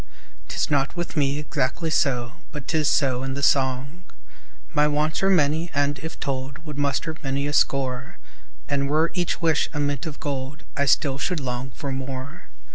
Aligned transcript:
'Tis 0.47 0.71
not 0.71 0.95
with 0.95 1.15
me 1.15 1.37
exactly 1.37 1.91
so; 1.91 2.31
But 2.51 2.67
'tis 2.67 2.87
so 2.87 3.21
in 3.21 3.35
the 3.35 3.43
song. 3.43 4.01
My 4.73 4.87
wants 4.87 5.21
are 5.21 5.29
many 5.29 5.69
and, 5.75 5.99
if 5.99 6.19
told, 6.19 6.57
Would 6.65 6.75
muster 6.79 7.15
many 7.21 7.45
a 7.45 7.53
score; 7.53 8.17
And 8.67 8.89
were 8.89 9.11
each 9.13 9.43
wish 9.43 9.69
a 9.73 9.79
mint 9.79 10.07
of 10.07 10.19
gold, 10.19 10.63
I 10.75 10.85
still 10.87 11.19
should 11.19 11.39
long 11.39 11.69
for 11.69 11.91
more. 11.91 12.47